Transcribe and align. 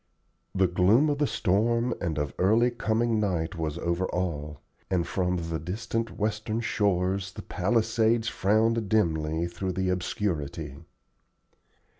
The 0.55 0.65
gloom 0.65 1.11
of 1.11 1.19
the 1.19 1.27
storm 1.27 1.93
and 2.01 2.17
of 2.17 2.33
early 2.39 2.71
coming 2.71 3.19
night 3.19 3.53
was 3.55 3.77
over 3.77 4.07
all, 4.07 4.59
and 4.89 5.05
from 5.05 5.37
the 5.37 5.59
distant 5.59 6.17
western 6.17 6.59
shores 6.59 7.33
the 7.33 7.43
Palisades 7.43 8.27
frowned 8.27 8.89
dimly 8.89 9.45
through 9.45 9.73
the 9.73 9.89
obscurity. 9.89 10.77